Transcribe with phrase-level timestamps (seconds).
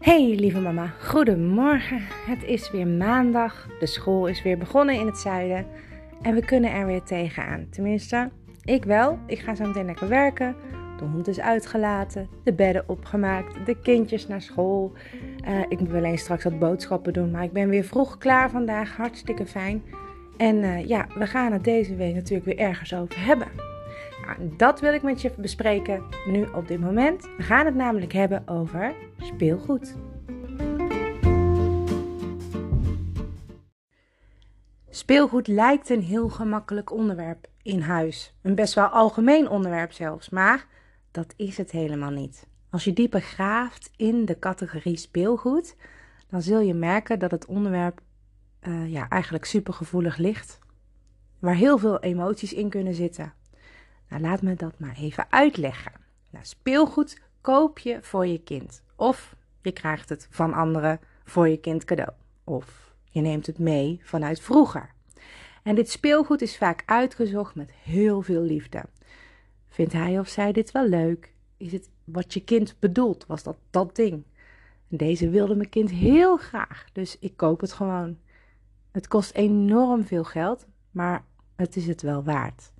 [0.00, 2.00] Hey lieve mama, goedemorgen.
[2.26, 3.68] Het is weer maandag.
[3.78, 5.66] De school is weer begonnen in het zuiden.
[6.22, 7.66] En we kunnen er weer tegenaan.
[7.70, 8.30] Tenminste,
[8.64, 9.18] ik wel.
[9.26, 10.56] Ik ga zo meteen lekker werken.
[10.98, 14.92] De hond is uitgelaten, de bedden opgemaakt, de kindjes naar school.
[15.48, 18.96] Uh, ik moet alleen straks wat boodschappen doen, maar ik ben weer vroeg klaar vandaag.
[18.96, 19.82] Hartstikke fijn.
[20.36, 23.48] En uh, ja, we gaan het deze week natuurlijk weer ergens over hebben.
[24.38, 27.22] Nou, dat wil ik met je bespreken nu op dit moment.
[27.36, 29.96] We gaan het namelijk hebben over speelgoed.
[34.90, 38.34] Speelgoed lijkt een heel gemakkelijk onderwerp in huis.
[38.42, 40.66] Een best wel algemeen onderwerp zelfs, maar
[41.10, 42.46] dat is het helemaal niet.
[42.70, 45.76] Als je dieper graaft in de categorie speelgoed,
[46.28, 48.00] dan zul je merken dat het onderwerp
[48.62, 50.58] uh, ja, eigenlijk supergevoelig ligt.
[51.38, 53.38] Waar heel veel emoties in kunnen zitten.
[54.10, 55.92] Nou, laat me dat maar even uitleggen.
[56.30, 58.82] Nou, speelgoed koop je voor je kind.
[58.96, 62.12] Of je krijgt het van anderen voor je kind cadeau.
[62.44, 64.90] Of je neemt het mee vanuit vroeger.
[65.62, 68.84] En dit speelgoed is vaak uitgezocht met heel veel liefde.
[69.68, 71.34] Vindt hij of zij dit wel leuk?
[71.56, 73.26] Is het wat je kind bedoelt?
[73.26, 74.24] Was dat dat ding?
[74.96, 78.18] deze wilde mijn kind heel graag, dus ik koop het gewoon.
[78.90, 81.24] Het kost enorm veel geld, maar
[81.56, 82.72] het is het wel waard.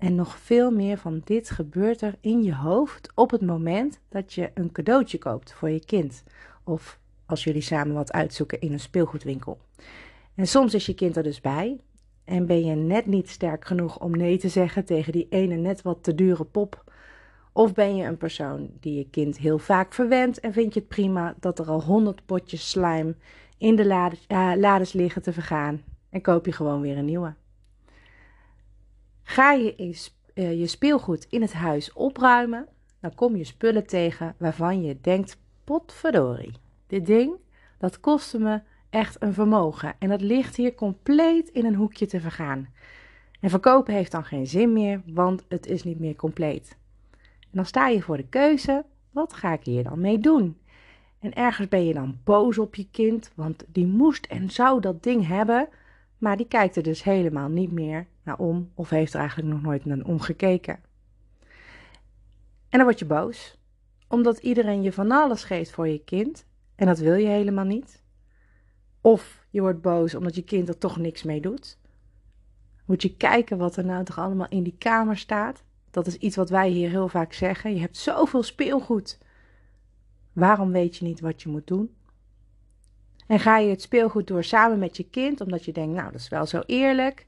[0.00, 4.32] En nog veel meer van dit gebeurt er in je hoofd op het moment dat
[4.32, 6.22] je een cadeautje koopt voor je kind.
[6.64, 9.58] Of als jullie samen wat uitzoeken in een speelgoedwinkel.
[10.34, 11.80] En soms is je kind er dus bij.
[12.24, 15.82] En ben je net niet sterk genoeg om nee te zeggen tegen die ene net
[15.82, 16.84] wat te dure pop.
[17.52, 20.88] Of ben je een persoon die je kind heel vaak verwendt en vind je het
[20.88, 23.14] prima dat er al honderd potjes slime
[23.58, 27.34] in de lades, uh, lades liggen te vergaan en koop je gewoon weer een nieuwe.
[29.30, 29.74] Ga je
[30.34, 32.68] uh, je speelgoed in het huis opruimen,
[33.00, 36.52] dan kom je spullen tegen waarvan je denkt: potverdorie,
[36.86, 37.34] dit ding,
[37.78, 42.20] dat kostte me echt een vermogen en dat ligt hier compleet in een hoekje te
[42.20, 42.68] vergaan.
[43.40, 46.76] En verkopen heeft dan geen zin meer, want het is niet meer compleet.
[47.20, 50.58] En dan sta je voor de keuze: wat ga ik hier dan mee doen?
[51.18, 55.02] En ergens ben je dan boos op je kind, want die moest en zou dat
[55.02, 55.68] ding hebben,
[56.18, 58.06] maar die kijkt er dus helemaal niet meer
[58.38, 60.78] om of heeft er eigenlijk nog nooit naar omgekeken.
[62.68, 63.58] En dan word je boos,
[64.08, 68.02] omdat iedereen je van alles geeft voor je kind en dat wil je helemaal niet.
[69.00, 71.78] Of je wordt boos omdat je kind er toch niks mee doet.
[72.84, 75.62] Moet je kijken wat er nou toch allemaal in die kamer staat.
[75.90, 77.74] Dat is iets wat wij hier heel vaak zeggen.
[77.74, 79.18] Je hebt zoveel speelgoed.
[80.32, 81.94] Waarom weet je niet wat je moet doen?
[83.26, 86.20] En ga je het speelgoed door samen met je kind, omdat je denkt, nou dat
[86.20, 87.26] is wel zo eerlijk,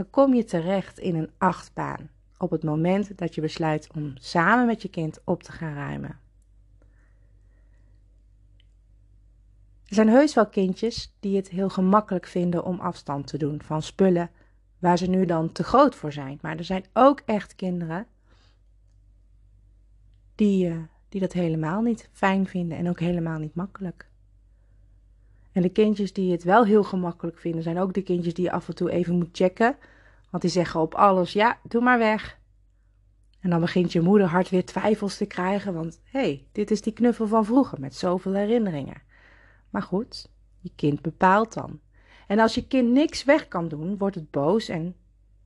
[0.00, 4.66] dan kom je terecht in een achtbaan op het moment dat je besluit om samen
[4.66, 6.18] met je kind op te gaan ruimen.
[9.86, 13.82] Er zijn heus wel kindjes die het heel gemakkelijk vinden om afstand te doen van
[13.82, 14.30] spullen
[14.78, 16.38] waar ze nu dan te groot voor zijn.
[16.42, 18.06] Maar er zijn ook echt kinderen
[20.34, 20.76] die, uh,
[21.08, 24.09] die dat helemaal niet fijn vinden en ook helemaal niet makkelijk.
[25.52, 28.52] En de kindjes die het wel heel gemakkelijk vinden, zijn ook de kindjes die je
[28.52, 29.76] af en toe even moet checken.
[30.30, 32.38] Want die zeggen op alles: ja, doe maar weg.
[33.40, 36.82] En dan begint je moeder hart weer twijfels te krijgen, want hé, hey, dit is
[36.82, 39.02] die knuffel van vroeger met zoveel herinneringen.
[39.70, 41.80] Maar goed, je kind bepaalt dan.
[42.26, 44.94] En als je kind niks weg kan doen, wordt het boos en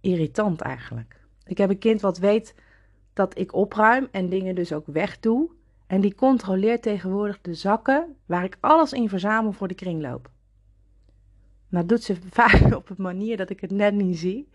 [0.00, 1.20] irritant eigenlijk.
[1.44, 2.54] Ik heb een kind wat weet
[3.12, 5.50] dat ik opruim en dingen dus ook wegdoe.
[5.88, 10.30] En die controleert tegenwoordig de zakken waar ik alles in verzamel voor de kringloop.
[11.70, 14.48] Dat doet ze vaak op een manier dat ik het net niet zie.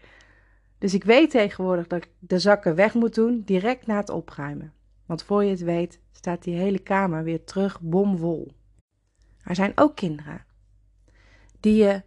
[0.78, 4.74] Dus ik weet tegenwoordig dat ik de zakken weg moet doen direct na het opruimen.
[5.06, 8.52] Want voor je het weet staat die hele kamer weer terug bomvol.
[9.44, 10.46] Er zijn ook kinderen
[11.60, 12.02] die je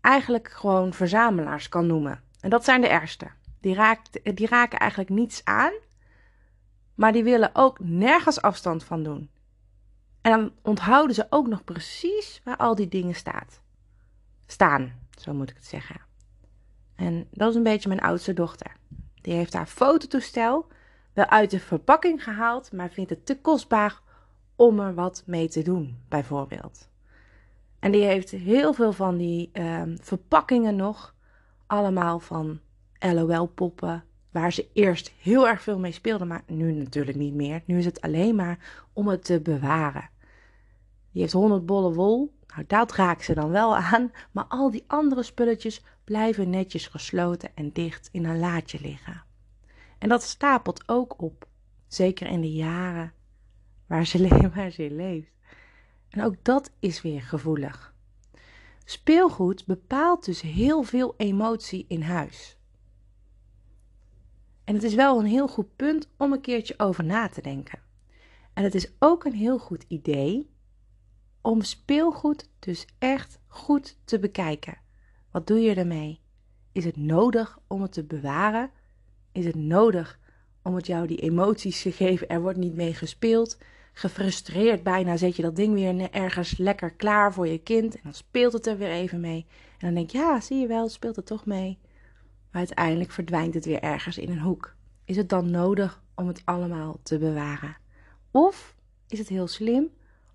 [0.00, 2.22] eigenlijk gewoon verzamelaars kan noemen.
[2.40, 3.26] En dat zijn de ergste.
[3.60, 5.72] Die, raakt, die raken eigenlijk niets aan
[6.96, 9.30] maar die willen ook nergens afstand van doen.
[10.20, 13.60] En dan onthouden ze ook nog precies waar al die dingen staat.
[14.46, 14.92] staan.
[15.20, 16.00] Zo moet ik het zeggen.
[16.94, 18.76] En dat is een beetje mijn oudste dochter.
[19.20, 20.66] Die heeft haar fototoestel
[21.12, 24.00] wel uit de verpakking gehaald, maar vindt het te kostbaar
[24.56, 26.88] om er wat mee te doen, bijvoorbeeld.
[27.78, 31.14] En die heeft heel veel van die ehm, verpakkingen nog,
[31.66, 32.60] allemaal van
[32.98, 34.04] LOL-poppen,
[34.36, 37.62] Waar ze eerst heel erg veel mee speelden, maar nu natuurlijk niet meer.
[37.64, 40.10] Nu is het alleen maar om het te bewaren.
[41.12, 42.34] Die heeft 100 bollen wol.
[42.46, 44.12] Nou, dat raakt ze dan wel aan.
[44.30, 49.22] Maar al die andere spulletjes blijven netjes gesloten en dicht in een laadje liggen.
[49.98, 51.46] En dat stapelt ook op.
[51.86, 53.12] Zeker in de jaren
[53.86, 55.32] waar ze, waar ze leeft.
[56.08, 57.94] En ook dat is weer gevoelig.
[58.84, 62.55] Speelgoed bepaalt dus heel veel emotie in huis.
[64.66, 67.78] En het is wel een heel goed punt om een keertje over na te denken.
[68.52, 70.50] En het is ook een heel goed idee
[71.40, 74.78] om speelgoed dus echt goed te bekijken.
[75.30, 76.20] Wat doe je ermee?
[76.72, 78.70] Is het nodig om het te bewaren?
[79.32, 80.18] Is het nodig
[80.62, 82.28] om het jou die emoties te geven?
[82.28, 83.58] Er wordt niet mee gespeeld.
[83.92, 87.94] Gefrustreerd bijna zet je dat ding weer ergens lekker klaar voor je kind.
[87.94, 89.46] En dan speelt het er weer even mee.
[89.78, 91.78] En dan denk je, ja, zie je wel, speelt het toch mee.
[92.56, 94.74] Uiteindelijk verdwijnt het weer ergens in een hoek.
[95.04, 97.76] Is het dan nodig om het allemaal te bewaren?
[98.30, 98.74] Of
[99.08, 99.88] is het heel slim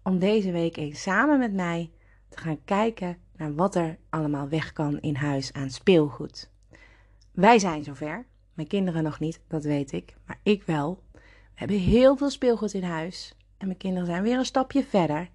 [0.04, 1.92] om deze week eens samen met mij
[2.30, 6.50] te gaan kijken naar wat er allemaal weg kan in huis aan speelgoed?
[7.32, 8.26] Wij zijn zover.
[8.54, 11.04] Mijn kinderen nog niet, dat weet ik, maar ik wel.
[11.14, 11.20] We
[11.54, 15.30] hebben heel veel speelgoed in huis en mijn kinderen zijn weer een stapje verder.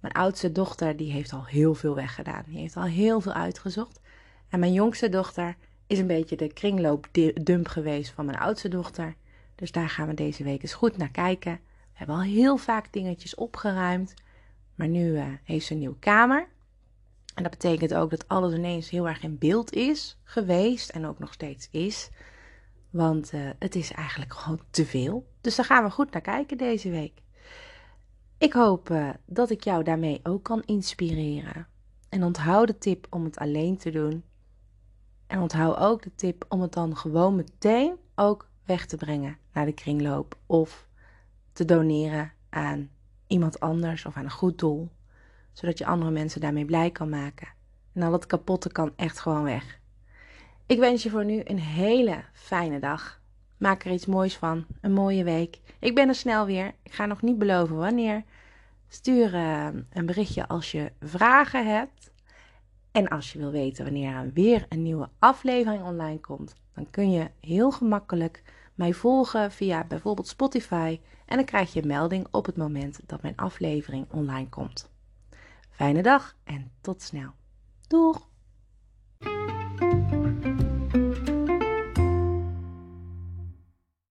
[0.00, 2.44] Mijn oudste dochter die heeft al heel veel weggedaan.
[2.46, 4.00] Die heeft al heel veel uitgezocht.
[4.48, 9.16] En mijn jongste dochter is een beetje de kringloopdump geweest van mijn oudste dochter.
[9.54, 11.52] Dus daar gaan we deze week eens goed naar kijken.
[11.52, 14.14] We hebben al heel vaak dingetjes opgeruimd.
[14.74, 16.48] Maar nu uh, heeft ze een nieuwe kamer.
[17.34, 20.90] En dat betekent ook dat alles ineens heel erg in beeld is geweest.
[20.90, 22.10] En ook nog steeds is.
[22.90, 25.26] Want uh, het is eigenlijk gewoon te veel.
[25.40, 27.22] Dus daar gaan we goed naar kijken deze week.
[28.38, 31.66] Ik hoop uh, dat ik jou daarmee ook kan inspireren.
[32.08, 34.24] En onthoud de tip om het alleen te doen.
[35.34, 39.66] En onthoud ook de tip om het dan gewoon meteen ook weg te brengen naar
[39.66, 40.88] de kringloop of
[41.52, 42.90] te doneren aan
[43.26, 44.90] iemand anders of aan een goed doel,
[45.52, 47.48] zodat je andere mensen daarmee blij kan maken.
[47.92, 49.80] En al het kapotte kan echt gewoon weg.
[50.66, 53.20] Ik wens je voor nu een hele fijne dag.
[53.56, 55.60] Maak er iets moois van, een mooie week.
[55.78, 56.74] Ik ben er snel weer.
[56.82, 58.24] Ik ga nog niet beloven wanneer.
[58.88, 62.03] Stuur uh, een berichtje als je vragen hebt.
[62.94, 67.10] En als je wil weten wanneer er weer een nieuwe aflevering online komt, dan kun
[67.10, 68.42] je heel gemakkelijk
[68.74, 73.22] mij volgen via bijvoorbeeld Spotify en dan krijg je een melding op het moment dat
[73.22, 74.90] mijn aflevering online komt.
[75.70, 77.30] Fijne dag en tot snel.
[77.86, 78.28] Doeg!